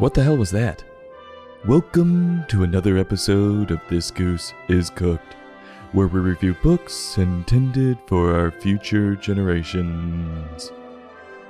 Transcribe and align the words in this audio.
What 0.00 0.14
the 0.14 0.22
hell 0.22 0.38
was 0.38 0.50
that? 0.52 0.82
Welcome 1.66 2.46
to 2.48 2.62
another 2.62 2.96
episode 2.96 3.70
of 3.70 3.82
This 3.90 4.10
Goose 4.10 4.54
is 4.66 4.88
Cooked, 4.88 5.34
where 5.92 6.06
we 6.06 6.20
review 6.20 6.56
books 6.62 7.18
intended 7.18 7.98
for 8.06 8.34
our 8.34 8.50
future 8.50 9.14
generations. 9.14 10.72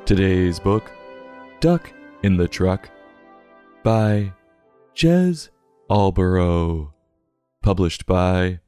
Today's 0.05 0.59
book, 0.59 0.91
Duck 1.61 1.93
in 2.25 2.37
the 2.37 2.49
Truck, 2.49 2.91
by 3.85 4.33
Jez 4.97 5.51
Alborough, 5.89 6.93
published 7.63 8.05
by 8.05 8.59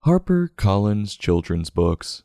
Harper 0.00 0.50
Collins 0.56 1.14
Children's 1.16 1.70
Books. 1.70 2.24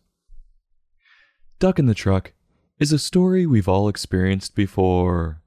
Duck 1.60 1.78
in 1.78 1.86
the 1.86 1.94
Truck 1.94 2.34
is 2.80 2.92
a 2.92 2.98
story 2.98 3.46
we've 3.46 3.70
all 3.70 3.88
experienced 3.88 4.56
before. 4.56 5.44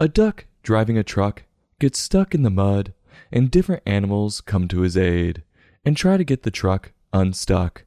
A 0.00 0.08
duck 0.08 0.46
driving 0.62 0.98
a 0.98 1.04
truck 1.04 1.44
gets 1.78 1.98
stuck 1.98 2.34
in 2.34 2.42
the 2.42 2.50
mud, 2.50 2.92
and 3.32 3.50
different 3.50 3.82
animals 3.86 4.40
come 4.40 4.68
to 4.68 4.80
his 4.80 4.96
aid 4.96 5.42
and 5.84 5.96
try 5.96 6.16
to 6.16 6.24
get 6.24 6.42
the 6.42 6.50
truck 6.50 6.92
unstuck. 7.12 7.84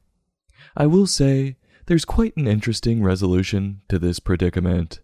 I 0.76 0.86
will 0.86 1.06
say 1.06 1.56
there's 1.86 2.04
quite 2.04 2.36
an 2.36 2.46
interesting 2.46 3.02
resolution 3.02 3.82
to 3.88 3.98
this 3.98 4.18
predicament. 4.18 5.00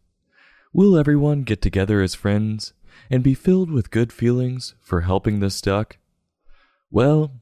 Will 0.73 0.97
everyone 0.97 1.43
get 1.43 1.63
together 1.63 2.01
as 2.01 2.15
friends 2.15 2.73
and 3.11 3.23
be 3.23 3.35
filled 3.35 3.71
with 3.71 3.91
good 3.91 4.13
feelings 4.13 4.75
for 4.81 5.03
helping 5.03 5.41
this 5.41 5.61
duck? 5.61 5.99
Well, 6.91 7.33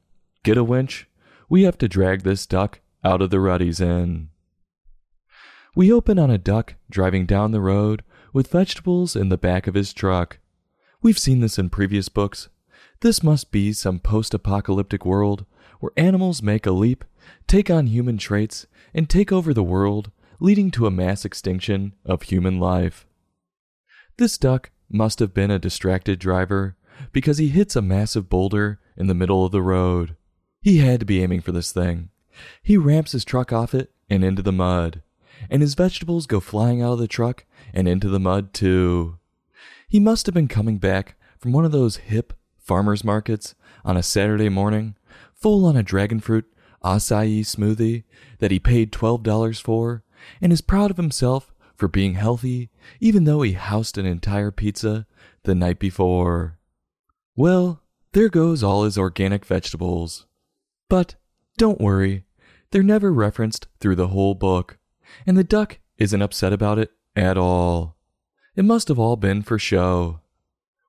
get 0.43 0.57
a 0.57 0.63
winch. 0.63 1.07
We 1.47 1.63
have 1.63 1.77
to 1.79 1.87
drag 1.87 2.23
this 2.23 2.45
duck 2.45 2.81
out 3.03 3.21
of 3.21 3.29
the 3.29 3.39
ruddy's 3.39 3.81
end. 3.81 4.29
We 5.75 5.91
open 5.91 6.19
on 6.19 6.29
a 6.29 6.37
duck 6.37 6.75
driving 6.89 7.25
down 7.25 7.51
the 7.51 7.61
road 7.61 8.03
with 8.33 8.51
vegetables 8.51 9.15
in 9.15 9.29
the 9.29 9.37
back 9.37 9.67
of 9.67 9.75
his 9.75 9.93
truck. 9.93 10.39
We've 11.01 11.17
seen 11.17 11.39
this 11.39 11.57
in 11.57 11.69
previous 11.69 12.09
books. 12.09 12.49
This 13.01 13.23
must 13.23 13.51
be 13.51 13.71
some 13.73 13.99
post 13.99 14.33
apocalyptic 14.33 15.05
world 15.05 15.45
where 15.79 15.91
animals 15.95 16.43
make 16.43 16.65
a 16.65 16.71
leap, 16.71 17.05
take 17.47 17.69
on 17.69 17.87
human 17.87 18.17
traits, 18.17 18.67
and 18.93 19.09
take 19.09 19.31
over 19.31 19.53
the 19.53 19.63
world, 19.63 20.11
leading 20.39 20.71
to 20.71 20.85
a 20.85 20.91
mass 20.91 21.25
extinction 21.25 21.93
of 22.05 22.23
human 22.23 22.59
life. 22.59 23.05
This 24.17 24.37
duck 24.37 24.71
must 24.89 25.19
have 25.19 25.33
been 25.33 25.51
a 25.51 25.59
distracted 25.59 26.19
driver 26.19 26.75
because 27.11 27.37
he 27.37 27.47
hits 27.47 27.75
a 27.75 27.81
massive 27.81 28.29
boulder 28.29 28.79
in 28.97 29.07
the 29.07 29.13
middle 29.13 29.45
of 29.45 29.51
the 29.51 29.61
road. 29.61 30.15
He 30.61 30.79
had 30.79 30.99
to 30.99 31.05
be 31.05 31.23
aiming 31.23 31.41
for 31.41 31.53
this 31.53 31.71
thing. 31.71 32.09
He 32.61 32.77
ramps 32.77 33.13
his 33.13 33.23
truck 33.23 33.53
off 33.53 33.73
it 33.73 33.91
and 34.09 34.23
into 34.23 34.41
the 34.41 34.51
mud, 34.51 35.01
and 35.49 35.61
his 35.61 35.75
vegetables 35.75 36.27
go 36.27 36.39
flying 36.39 36.81
out 36.81 36.93
of 36.93 36.99
the 36.99 37.07
truck 37.07 37.45
and 37.73 37.87
into 37.87 38.09
the 38.09 38.19
mud 38.19 38.53
too. 38.53 39.17
He 39.87 39.99
must 39.99 40.25
have 40.25 40.35
been 40.35 40.47
coming 40.47 40.77
back 40.77 41.15
from 41.37 41.51
one 41.51 41.65
of 41.65 41.71
those 41.71 41.97
hip 41.97 42.33
farmers 42.57 43.03
markets 43.03 43.55
on 43.83 43.97
a 43.97 44.03
Saturday 44.03 44.49
morning, 44.49 44.95
full 45.33 45.65
on 45.65 45.75
a 45.75 45.83
dragon 45.83 46.19
fruit 46.19 46.45
acai 46.83 47.39
smoothie 47.41 48.03
that 48.39 48.51
he 48.51 48.59
paid 48.59 48.91
$12 48.91 49.61
for, 49.61 50.03
and 50.41 50.53
is 50.53 50.61
proud 50.61 50.91
of 50.91 50.97
himself 50.97 51.53
for 51.75 51.87
being 51.87 52.13
healthy, 52.13 52.69
even 52.99 53.23
though 53.23 53.41
he 53.41 53.53
housed 53.53 53.97
an 53.97 54.05
entire 54.05 54.51
pizza 54.51 55.07
the 55.43 55.55
night 55.55 55.79
before. 55.79 56.57
Well, 57.35 57.81
there 58.11 58.29
goes 58.29 58.63
all 58.63 58.83
his 58.83 58.97
organic 58.97 59.45
vegetables. 59.45 60.25
But 60.89 61.15
don't 61.57 61.81
worry, 61.81 62.25
they're 62.71 62.83
never 62.83 63.13
referenced 63.13 63.67
through 63.79 63.95
the 63.95 64.09
whole 64.09 64.35
book, 64.35 64.77
and 65.25 65.37
the 65.37 65.43
duck 65.43 65.79
isn't 65.97 66.21
upset 66.21 66.53
about 66.53 66.79
it 66.79 66.91
at 67.15 67.37
all. 67.37 67.97
It 68.55 68.65
must 68.65 68.87
have 68.87 68.99
all 68.99 69.15
been 69.15 69.41
for 69.41 69.57
show. 69.59 70.21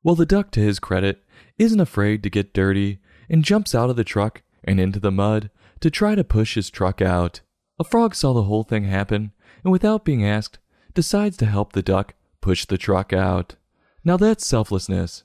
Well, 0.02 0.14
the 0.14 0.26
duck, 0.26 0.50
to 0.52 0.60
his 0.60 0.78
credit, 0.78 1.24
isn't 1.58 1.80
afraid 1.80 2.22
to 2.22 2.30
get 2.30 2.54
dirty 2.54 3.00
and 3.28 3.44
jumps 3.44 3.74
out 3.74 3.90
of 3.90 3.96
the 3.96 4.04
truck 4.04 4.42
and 4.64 4.80
into 4.80 4.98
the 4.98 5.10
mud 5.10 5.50
to 5.80 5.90
try 5.90 6.14
to 6.14 6.24
push 6.24 6.54
his 6.54 6.70
truck 6.70 7.00
out. 7.00 7.40
A 7.78 7.84
frog 7.84 8.14
saw 8.14 8.32
the 8.32 8.44
whole 8.44 8.62
thing 8.62 8.84
happen 8.84 9.32
and, 9.62 9.72
without 9.72 10.04
being 10.04 10.24
asked, 10.24 10.58
decides 10.94 11.36
to 11.38 11.46
help 11.46 11.72
the 11.72 11.82
duck 11.82 12.14
push 12.40 12.64
the 12.64 12.78
truck 12.78 13.12
out. 13.12 13.56
Now 14.04 14.16
that's 14.16 14.46
selflessness. 14.46 15.24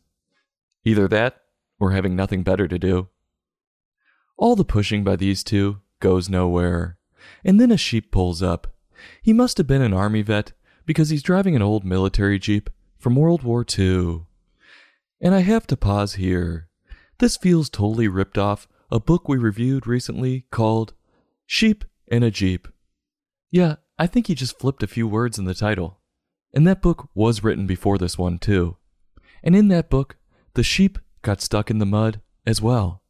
Either 0.84 1.07
that 1.07 1.41
or 1.79 1.91
having 1.91 2.16
nothing 2.16 2.44
better 2.44 2.67
to 2.67 2.79
do. 2.79 3.09
All 4.38 4.55
the 4.55 4.66
pushing 4.66 5.03
by 5.03 5.16
these 5.16 5.44
two 5.44 5.79
goes 6.00 6.29
nowhere. 6.29 6.97
And 7.44 7.59
then 7.59 7.72
a 7.72 7.78
sheep 7.78 8.11
pulls 8.11 8.44
up. 8.44 8.75
He 9.22 9.34
must 9.34 9.57
have 9.57 9.67
been 9.67 9.81
an 9.81 9.94
army 9.94 10.22
vet 10.22 10.51
because 10.85 11.09
he's 11.09 11.23
driving 11.23 11.56
an 11.56 11.62
old 11.62 11.84
military 11.84 12.40
Jeep 12.40 12.69
from 12.97 13.16
World 13.16 13.44
War 13.44 13.66
II. 13.78 14.22
And 15.22 15.34
I 15.34 15.40
have 15.41 15.68
to 15.68 15.78
pause 15.78 16.16
here. 16.16 16.68
This 17.19 17.38
feels 17.38 17.69
totally 17.69 18.07
ripped 18.07 18.38
off 18.38 18.68
a 18.91 19.00
book 19.00 19.28
we 19.28 19.38
reviewed 19.38 19.88
recently 19.88 20.46
called 20.51 20.94
Sheep 21.46 21.85
in 22.07 22.23
a 22.23 22.31
Jeep. 22.31 22.68
Yeah, 23.50 23.75
I 23.97 24.07
think 24.07 24.28
he 24.28 24.35
just 24.35 24.59
flipped 24.59 24.84
a 24.84 24.88
few 24.88 25.07
words 25.07 25.38
in 25.40 25.46
the 25.46 25.53
title. 25.53 26.00
And 26.53 26.68
that 26.68 26.81
book 26.81 27.09
was 27.13 27.44
written 27.44 27.66
before 27.66 27.97
this 27.97 28.17
one, 28.17 28.38
too. 28.40 28.78
And 29.44 29.56
in 29.56 29.67
that 29.69 29.90
book, 29.90 30.17
the 30.53 30.63
sheep 30.63 31.00
got 31.22 31.41
stuck 31.41 31.69
in 31.69 31.79
the 31.79 31.85
mud 31.85 32.22
as 32.46 32.62
well. 32.62 33.02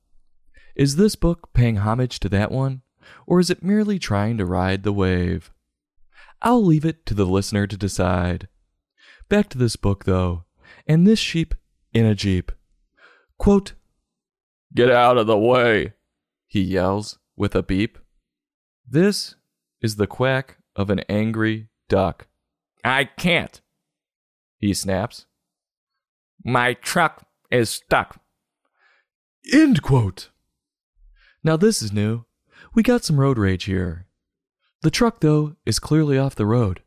Is 0.75 0.95
this 0.95 1.15
book 1.15 1.53
paying 1.53 1.77
homage 1.77 2.19
to 2.19 2.29
that 2.29 2.51
one, 2.51 2.81
or 3.25 3.39
is 3.39 3.49
it 3.49 3.63
merely 3.63 3.97
trying 3.97 4.37
to 4.37 4.45
ride 4.45 4.83
the 4.83 4.93
wave? 4.93 5.51
I'll 6.41 6.63
leave 6.63 6.85
it 6.85 7.05
to 7.07 7.13
the 7.13 7.25
listener 7.25 7.67
to 7.67 7.77
decide. 7.77 8.47
Back 9.29 9.49
to 9.49 9.57
this 9.57 9.75
book, 9.75 10.05
though, 10.05 10.45
and 10.87 11.05
this 11.05 11.19
sheep 11.19 11.55
in 11.93 12.05
a 12.05 12.15
jeep. 12.15 12.51
Quote, 13.37 13.73
Get 14.73 14.91
out 14.91 15.17
of 15.17 15.27
the 15.27 15.37
way, 15.37 15.93
he 16.47 16.61
yells 16.61 17.17
with 17.35 17.55
a 17.55 17.63
beep. 17.63 17.97
This 18.87 19.35
is 19.81 19.95
the 19.95 20.07
quack 20.07 20.57
of 20.75 20.89
an 20.89 20.99
angry 21.09 21.69
duck. 21.89 22.27
I 22.83 23.05
can't, 23.05 23.61
he 24.59 24.73
snaps. 24.73 25.25
My 26.43 26.73
truck 26.73 27.25
is 27.49 27.69
stuck. 27.69 28.19
End 29.51 29.81
quote. 29.81 30.29
Now, 31.43 31.57
this 31.57 31.81
is 31.81 31.91
new. 31.91 32.25
We 32.73 32.83
got 32.83 33.03
some 33.03 33.19
road 33.19 33.37
rage 33.37 33.65
here. 33.65 34.04
The 34.85 34.91
truck, 34.91 35.21
though, 35.21 35.55
is 35.65 35.79
clearly 35.79 36.19
off 36.19 36.35
the 36.35 36.45
road 36.45 36.83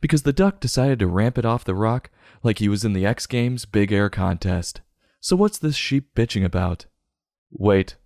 because 0.00 0.22
the 0.22 0.32
duck 0.32 0.58
decided 0.58 0.98
to 1.00 1.06
ramp 1.06 1.36
it 1.36 1.44
off 1.44 1.66
the 1.66 1.74
rock 1.74 2.08
like 2.42 2.60
he 2.60 2.68
was 2.70 2.82
in 2.82 2.94
the 2.94 3.04
X 3.04 3.26
Games 3.26 3.66
Big 3.66 3.92
Air 3.92 4.08
Contest. 4.08 4.80
So, 5.20 5.36
what's 5.36 5.58
this 5.58 5.76
sheep 5.76 6.14
bitching 6.14 6.46
about? 6.46 6.86
Wait. 7.50 7.96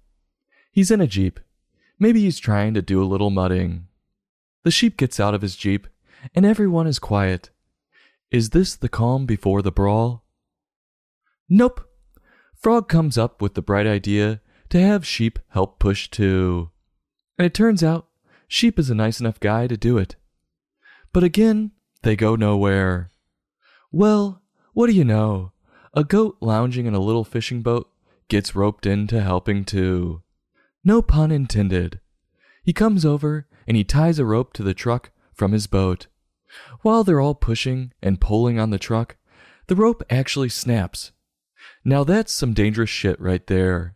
He's 0.73 0.91
in 0.91 1.01
a 1.01 1.07
Jeep. 1.07 1.39
Maybe 1.97 2.23
he's 2.23 2.41
trying 2.41 2.75
to 2.75 2.83
do 2.83 3.01
a 3.01 3.07
little 3.07 3.31
mudding. 3.31 3.87
The 4.65 4.73
sheep 4.73 4.97
gets 4.97 5.21
out 5.21 5.33
of 5.33 5.43
his 5.43 5.55
Jeep, 5.55 5.87
and 6.35 6.45
everyone 6.45 6.89
is 6.89 6.99
quiet. 6.99 7.51
Is 8.33 8.51
this 8.51 8.75
the 8.75 8.89
calm 8.89 9.27
before 9.27 9.63
the 9.63 9.71
brawl? 9.71 10.25
Nope. 11.49 11.89
Frog 12.57 12.89
comes 12.89 13.17
up 13.17 13.41
with 13.41 13.55
the 13.55 13.63
bright 13.63 13.87
idea 13.87 14.41
to 14.71 14.83
have 14.83 15.07
sheep 15.07 15.39
help 15.51 15.79
push 15.79 16.11
too. 16.11 16.73
And 17.39 17.47
it 17.47 17.55
turns 17.55 17.85
out 17.85 18.09
Sheep 18.49 18.79
is 18.79 18.91
a 18.91 18.95
nice 18.95 19.21
enough 19.21 19.41
guy 19.41 19.67
to 19.67 19.77
do 19.77 19.99
it. 19.99 20.17
But 21.13 21.25
again, 21.25 21.73
they 22.03 22.17
go 22.17 22.37
nowhere. 22.37 23.11
Well, 23.91 24.43
what 24.73 24.87
do 24.87 24.93
you 24.93 25.05
know? 25.05 25.53
A 25.95 26.05
goat 26.05 26.37
lounging 26.41 26.87
in 26.87 26.95
a 26.95 27.01
little 27.01 27.25
fishing 27.25 27.63
boat 27.63 27.91
gets 28.29 28.55
roped 28.55 28.87
into 28.87 29.21
helping 29.21 29.65
too. 29.65 30.23
No 30.85 31.03
pun 31.03 31.31
intended. 31.31 32.01
He 32.63 32.73
comes 32.73 33.05
over 33.05 33.47
and 33.67 33.77
he 33.77 33.85
ties 33.85 34.19
a 34.19 34.25
rope 34.25 34.53
to 34.55 34.63
the 34.63 34.75
truck 34.75 35.11
from 35.33 35.53
his 35.53 35.67
boat. 35.67 36.07
While 36.83 37.05
they're 37.05 37.21
all 37.21 37.35
pushing 37.35 37.93
and 38.03 38.21
pulling 38.21 38.59
on 38.59 38.71
the 38.71 38.79
truck, 38.79 39.17
the 39.67 39.77
rope 39.77 40.03
actually 40.11 40.49
snaps. 40.49 41.13
Now 41.85 42.05
that's 42.05 42.33
some 42.33 42.53
dangerous 42.53 42.91
shit 42.91 43.21
right 43.21 43.47
there. 43.47 43.95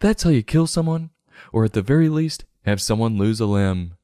That's 0.00 0.22
how 0.22 0.30
you 0.30 0.42
kill 0.42 0.66
someone, 0.66 1.10
or 1.52 1.64
at 1.64 1.72
the 1.72 1.82
very 1.82 2.08
least, 2.08 2.44
have 2.66 2.82
someone 2.82 3.16
lose 3.16 3.40
a 3.40 3.46
limb. 3.46 3.94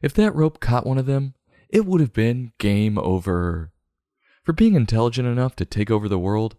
If 0.00 0.14
that 0.14 0.34
rope 0.34 0.60
caught 0.60 0.86
one 0.86 0.98
of 0.98 1.06
them, 1.06 1.34
it 1.68 1.84
would 1.84 2.00
have 2.00 2.12
been 2.12 2.52
game 2.58 2.98
over. 2.98 3.72
For 4.44 4.52
being 4.52 4.74
intelligent 4.74 5.28
enough 5.28 5.54
to 5.56 5.64
take 5.64 5.90
over 5.90 6.08
the 6.08 6.18
world, 6.18 6.56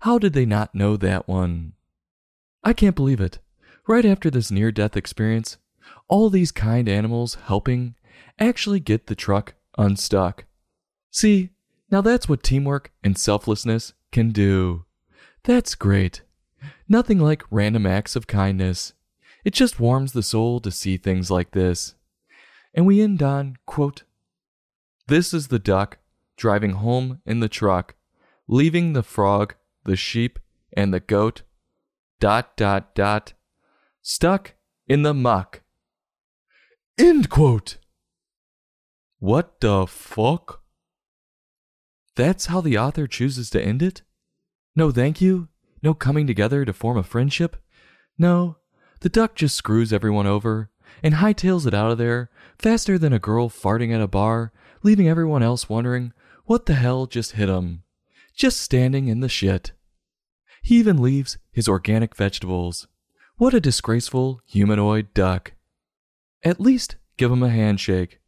how 0.00 0.18
did 0.18 0.32
they 0.32 0.46
not 0.46 0.74
know 0.74 0.96
that 0.96 1.26
one? 1.26 1.72
I 2.62 2.72
can't 2.72 2.96
believe 2.96 3.20
it. 3.20 3.38
Right 3.86 4.04
after 4.04 4.30
this 4.30 4.50
near 4.50 4.72
death 4.72 4.96
experience, 4.96 5.58
all 6.08 6.30
these 6.30 6.52
kind 6.52 6.88
animals 6.88 7.36
helping 7.46 7.94
actually 8.38 8.80
get 8.80 9.06
the 9.06 9.14
truck 9.14 9.54
unstuck. 9.78 10.44
See, 11.10 11.50
now 11.90 12.00
that's 12.00 12.28
what 12.28 12.42
teamwork 12.42 12.92
and 13.04 13.16
selflessness 13.16 13.92
can 14.10 14.32
do. 14.32 14.84
That's 15.44 15.74
great. 15.74 16.22
Nothing 16.88 17.20
like 17.20 17.44
random 17.50 17.86
acts 17.86 18.16
of 18.16 18.26
kindness. 18.26 18.92
It 19.46 19.54
just 19.54 19.78
warms 19.78 20.12
the 20.12 20.24
soul 20.24 20.58
to 20.58 20.72
see 20.72 20.96
things 20.96 21.30
like 21.30 21.52
this. 21.52 21.94
And 22.74 22.84
we 22.84 23.00
end 23.00 23.22
on, 23.22 23.58
quote, 23.64 24.02
This 25.06 25.32
is 25.32 25.46
the 25.46 25.60
duck 25.60 25.98
driving 26.36 26.72
home 26.72 27.20
in 27.24 27.38
the 27.38 27.48
truck, 27.48 27.94
leaving 28.48 28.92
the 28.92 29.04
frog 29.04 29.54
the 29.84 29.94
sheep, 29.94 30.40
and 30.72 30.92
the 30.92 30.98
goat, 30.98 31.42
dot, 32.18 32.56
dot, 32.56 32.92
dot, 32.96 33.34
stuck 34.02 34.54
in 34.88 35.02
the 35.02 35.14
muck. 35.14 35.62
End 36.98 37.30
quote. 37.30 37.76
What 39.20 39.60
the 39.60 39.86
fuck? 39.86 40.64
That's 42.16 42.46
how 42.46 42.60
the 42.60 42.76
author 42.78 43.06
chooses 43.06 43.48
to 43.50 43.62
end 43.62 43.80
it? 43.80 44.02
No 44.74 44.90
thank 44.90 45.20
you? 45.20 45.46
No 45.84 45.94
coming 45.94 46.26
together 46.26 46.64
to 46.64 46.72
form 46.72 46.98
a 46.98 47.04
friendship? 47.04 47.62
No, 48.18 48.56
the 49.00 49.08
duck 49.08 49.34
just 49.34 49.56
screws 49.56 49.92
everyone 49.92 50.26
over 50.26 50.70
and 51.02 51.14
hightails 51.14 51.66
it 51.66 51.74
out 51.74 51.90
of 51.90 51.98
there 51.98 52.30
faster 52.58 52.98
than 52.98 53.12
a 53.12 53.18
girl 53.18 53.48
farting 53.48 53.94
at 53.94 54.00
a 54.00 54.06
bar, 54.06 54.52
leaving 54.82 55.08
everyone 55.08 55.42
else 55.42 55.68
wondering 55.68 56.12
what 56.44 56.66
the 56.66 56.74
hell 56.74 57.06
just 57.06 57.32
hit 57.32 57.48
him. 57.48 57.82
Just 58.34 58.60
standing 58.60 59.08
in 59.08 59.20
the 59.20 59.28
shit. 59.28 59.72
He 60.62 60.76
even 60.76 61.00
leaves 61.00 61.38
his 61.52 61.68
organic 61.68 62.14
vegetables. 62.16 62.86
What 63.36 63.54
a 63.54 63.60
disgraceful 63.60 64.40
humanoid 64.46 65.12
duck. 65.14 65.52
At 66.42 66.60
least 66.60 66.96
give 67.16 67.30
him 67.30 67.42
a 67.42 67.50
handshake. 67.50 68.20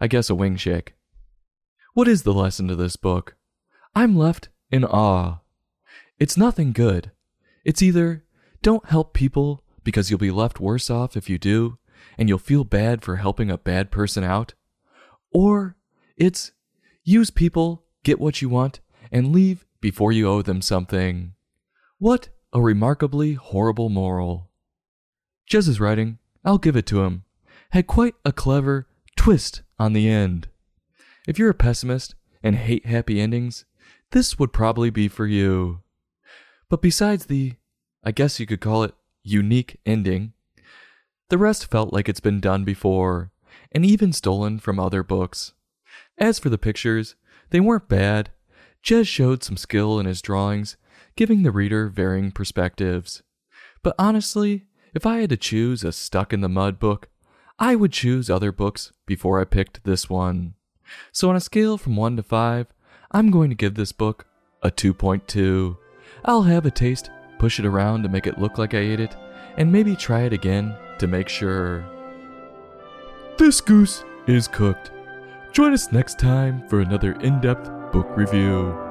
I 0.00 0.06
guess 0.06 0.30
a 0.30 0.34
wing 0.34 0.56
shake. 0.56 0.94
What 1.94 2.08
is 2.08 2.22
the 2.22 2.34
lesson 2.34 2.68
to 2.68 2.76
this 2.76 2.96
book? 2.96 3.36
I'm 3.94 4.16
left 4.16 4.48
in 4.70 4.84
awe. 4.84 5.40
It's 6.18 6.36
nothing 6.36 6.72
good. 6.72 7.10
It's 7.64 7.82
either 7.82 8.24
don't 8.62 8.86
help 8.86 9.12
people 9.12 9.62
because 9.84 10.10
you'll 10.10 10.18
be 10.18 10.30
left 10.30 10.60
worse 10.60 10.90
off 10.90 11.16
if 11.16 11.28
you 11.28 11.38
do, 11.38 11.78
and 12.18 12.28
you'll 12.28 12.38
feel 12.38 12.64
bad 12.64 13.02
for 13.02 13.16
helping 13.16 13.50
a 13.50 13.58
bad 13.58 13.90
person 13.90 14.24
out, 14.24 14.54
or 15.32 15.76
it's 16.16 16.52
use 17.04 17.30
people, 17.30 17.84
get 18.02 18.20
what 18.20 18.42
you 18.42 18.48
want, 18.48 18.80
and 19.10 19.32
leave 19.32 19.66
before 19.80 20.12
you 20.12 20.28
owe 20.28 20.42
them 20.42 20.62
something. 20.62 21.32
What 21.98 22.28
a 22.52 22.60
remarkably 22.60 23.34
horrible 23.34 23.88
moral. 23.88 24.50
Jez's 25.46 25.80
writing, 25.80 26.18
I'll 26.44 26.58
give 26.58 26.76
it 26.76 26.86
to 26.86 27.02
him, 27.02 27.24
had 27.70 27.86
quite 27.86 28.14
a 28.24 28.32
clever 28.32 28.86
twist 29.16 29.62
on 29.78 29.92
the 29.92 30.08
end. 30.08 30.48
If 31.26 31.38
you're 31.38 31.50
a 31.50 31.54
pessimist 31.54 32.14
and 32.42 32.56
hate 32.56 32.86
happy 32.86 33.20
endings, 33.20 33.64
this 34.12 34.38
would 34.38 34.52
probably 34.52 34.90
be 34.90 35.08
for 35.08 35.26
you. 35.26 35.82
But 36.68 36.82
besides 36.82 37.26
the, 37.26 37.54
I 38.02 38.12
guess 38.12 38.40
you 38.40 38.46
could 38.46 38.60
call 38.60 38.82
it, 38.84 38.94
unique 39.22 39.78
ending, 39.84 40.32
the 41.28 41.38
rest 41.38 41.70
felt 41.70 41.92
like 41.92 42.08
it's 42.08 42.20
been 42.20 42.40
done 42.40 42.64
before, 42.64 43.30
and 43.72 43.84
even 43.84 44.12
stolen 44.12 44.58
from 44.58 44.80
other 44.80 45.02
books. 45.02 45.52
As 46.18 46.38
for 46.38 46.48
the 46.48 46.58
pictures, 46.58 47.14
they 47.50 47.60
weren't 47.60 47.88
bad. 47.88 48.30
Jez 48.84 49.06
showed 49.06 49.44
some 49.44 49.56
skill 49.56 50.00
in 50.00 50.06
his 50.06 50.22
drawings, 50.22 50.76
giving 51.16 51.42
the 51.42 51.52
reader 51.52 51.88
varying 51.88 52.32
perspectives. 52.32 53.22
But 53.82 53.94
honestly, 53.98 54.66
if 54.94 55.06
I 55.06 55.18
had 55.18 55.30
to 55.30 55.36
choose 55.36 55.84
a 55.84 55.92
stuck 55.92 56.32
in 56.32 56.40
the 56.40 56.48
mud 56.48 56.78
book, 56.78 57.08
I 57.58 57.76
would 57.76 57.92
choose 57.92 58.28
other 58.28 58.52
books 58.52 58.92
before 59.06 59.40
I 59.40 59.44
picked 59.44 59.84
this 59.84 60.10
one. 60.10 60.54
So 61.12 61.30
on 61.30 61.36
a 61.36 61.40
scale 61.40 61.78
from 61.78 61.94
1 61.94 62.16
to 62.16 62.22
5, 62.22 62.66
I'm 63.12 63.30
going 63.30 63.50
to 63.50 63.56
give 63.56 63.74
this 63.74 63.92
book 63.92 64.26
a 64.62 64.70
2.2. 64.70 65.76
I'll 66.24 66.42
have 66.42 66.66
a 66.66 66.70
taste, 66.70 67.10
push 67.40 67.58
it 67.58 67.64
around 67.64 68.02
to 68.02 68.08
make 68.10 68.26
it 68.26 68.38
look 68.38 68.58
like 68.58 68.74
I 68.74 68.78
ate 68.80 69.00
it, 69.00 69.16
and 69.56 69.72
maybe 69.72 69.96
try 69.96 70.20
it 70.20 70.32
again 70.34 70.76
to 70.98 71.06
make 71.06 71.26
sure. 71.26 71.82
This 73.38 73.62
goose 73.62 74.04
is 74.26 74.46
cooked. 74.46 74.90
Join 75.50 75.72
us 75.72 75.90
next 75.90 76.18
time 76.18 76.68
for 76.68 76.80
another 76.80 77.12
in 77.22 77.40
depth 77.40 77.70
book 77.92 78.14
review. 78.14 78.89